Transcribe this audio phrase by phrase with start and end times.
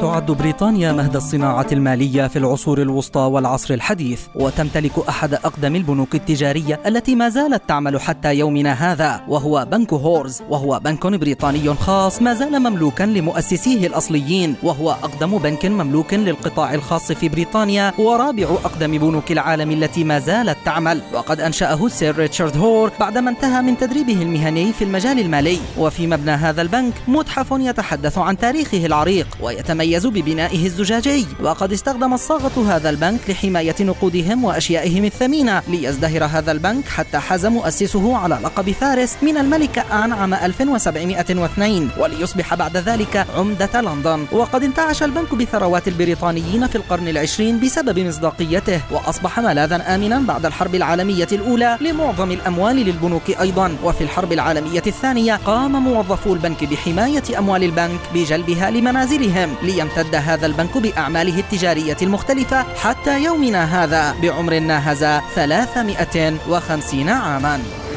[0.00, 6.80] تعد بريطانيا مهد الصناعة المالية في العصور الوسطى والعصر الحديث وتمتلك أحد أقدم البنوك التجارية
[6.86, 12.34] التي ما زالت تعمل حتى يومنا هذا وهو بنك هورز وهو بنك بريطاني خاص ما
[12.34, 19.32] زال مملوكا لمؤسسيه الأصليين وهو أقدم بنك مملوك للقطاع الخاص في بريطانيا ورابع أقدم بنوك
[19.32, 21.00] العالم التي ما زالت تعمل.
[21.14, 25.58] وقد أنشأه سير ريتشارد هور بعدما انتهى من تدريبه المهني في المجال المالي.
[25.78, 31.26] وفي مبنى هذا البنك متحف يتحدث عن تاريخه العريق ويتميز يتميز ببنائه الزجاجي.
[31.42, 38.16] وقد استخدم الصاغة هذا البنك لحماية نقودهم وأشيائهم الثمينة ليزدهر هذا البنك حتى حاز مؤسسه
[38.16, 44.26] على لقب فارس من الملكة آن عام 1702 وليصبح بعد ذلك عمدة لندن.
[44.32, 50.74] وقد انتعش البنك بثروات البريطانيين في القرن العشرين بسبب مصداقيته وأصبح ملاذا آمنا بعد الحرب
[50.74, 53.76] العالمية الأولى لمعظم الأموال للبنوك أيضا.
[53.84, 60.46] وفي الحرب العالمية الثانية قام موظفو البنك بحماية أموال البنك بجلبها لمنازلهم ليمتلكوا امتد هذا
[60.46, 65.04] البنك بأعماله التجارية المختلفة حتى يومنا هذا بعمر ناهز
[65.34, 67.89] 350 عاماً.